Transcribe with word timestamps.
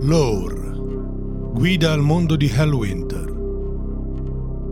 Lore. 0.00 0.74
Guida 1.54 1.92
al 1.92 2.02
mondo 2.02 2.36
di 2.36 2.52
Hellwinter. 2.54 3.34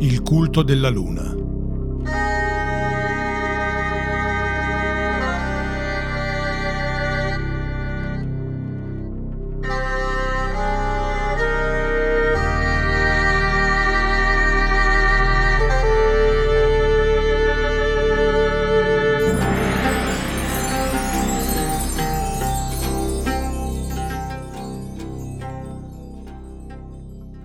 Il 0.00 0.20
culto 0.20 0.62
della 0.62 0.90
luna. 0.90 1.43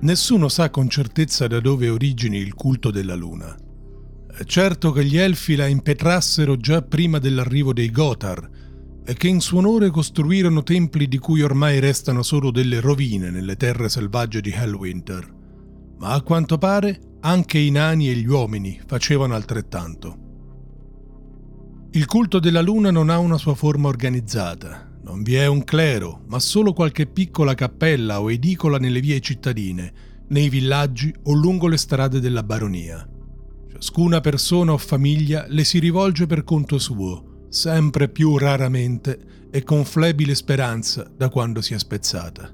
Nessuno 0.02 0.48
sa 0.48 0.70
con 0.70 0.88
certezza 0.88 1.48
da 1.48 1.60
dove 1.60 1.90
origini 1.90 2.38
il 2.38 2.54
culto 2.54 2.90
della 2.90 3.16
luna. 3.16 3.54
È 4.32 4.44
certo 4.46 4.94
che 4.94 5.04
gli 5.04 5.18
elfi 5.18 5.56
la 5.56 5.68
impetrassero 5.68 6.56
già 6.56 6.82
prima 6.82 7.20
dell'arrivo 7.20 7.74
dei 7.74 7.92
Gothar 7.92 8.50
e 9.04 9.14
che 9.16 9.28
in 9.28 9.42
suo 9.42 9.58
onore 9.58 9.90
costruirono 9.90 10.64
templi 10.64 11.10
di 11.10 11.18
cui 11.18 11.42
ormai 11.42 11.80
restano 11.80 12.24
solo 12.24 12.50
delle 12.50 12.80
rovine 12.80 13.30
nelle 13.30 13.58
terre 13.58 13.90
selvagge 13.90 14.40
di 14.40 14.52
Hellwinter. 14.52 15.36
Ma 15.98 16.14
a 16.14 16.22
quanto 16.22 16.58
pare 16.58 17.18
anche 17.20 17.58
i 17.58 17.70
nani 17.70 18.10
e 18.10 18.14
gli 18.14 18.28
uomini 18.28 18.80
facevano 18.86 19.36
altrettanto. 19.36 20.18
Il 21.92 22.06
culto 22.06 22.40
della 22.40 22.62
luna 22.62 22.92
non 22.92 23.10
ha 23.10 23.18
una 23.18 23.38
sua 23.38 23.56
forma 23.56 23.90
organizzata, 23.90 24.89
non 25.02 25.24
vi 25.24 25.36
è 25.36 25.48
un 25.48 25.64
clero, 25.64 26.24
ma 26.28 26.40
solo 26.40 26.74
qualche 26.74 27.08
piccola 27.08 27.56
cappella 27.56 28.22
o 28.22 28.32
edicola 28.32 28.78
nelle 28.78 29.00
vie 29.00 29.20
cittadine, 29.20 29.94
nei 30.30 30.50
villaggi 30.50 31.14
o 31.24 31.34
lungo 31.34 31.68
le 31.68 31.78
strade 31.78 32.20
della 32.20 32.44
baronia. 32.44 33.08
Ciascuna 33.72 34.20
persona 34.22 34.74
o 34.74 34.78
famiglia 34.78 35.46
le 35.48 35.64
si 35.64 35.80
rivolge 35.80 36.28
per 36.28 36.44
conto 36.44 36.78
suo, 36.78 37.46
sempre 37.50 38.10
più 38.10 38.38
raramente 38.38 39.48
e 39.52 39.64
con 39.64 39.86
flebile 39.86 40.36
speranza 40.36 41.10
da 41.16 41.30
quando 41.30 41.62
si 41.62 41.74
è 41.74 41.80
spezzata. 41.80 42.54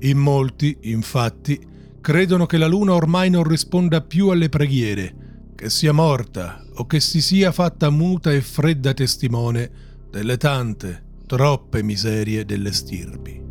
In 0.00 0.18
molti, 0.18 0.76
infatti, 0.82 1.58
credono 2.00 2.46
che 2.46 2.58
la 2.58 2.68
luna 2.68 2.92
ormai 2.92 3.30
non 3.30 3.44
risponda 3.44 4.02
più 4.02 4.28
alle 4.28 4.48
preghiere, 4.48 5.50
che 5.56 5.70
sia 5.70 5.92
morta 5.92 6.62
o 6.74 6.86
che 6.86 7.00
si 7.00 7.20
sia 7.22 7.50
fatta 7.50 7.90
muta 7.90 8.30
e 8.30 8.42
fredda 8.42 8.92
testimone 8.92 9.70
delle 10.10 10.36
tante, 10.36 11.05
troppe 11.26 11.82
miserie 11.82 12.44
delle 12.44 12.72
stirpi. 12.72 13.45